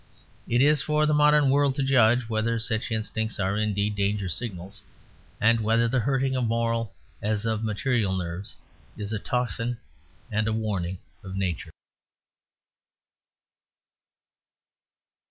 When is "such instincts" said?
2.57-3.39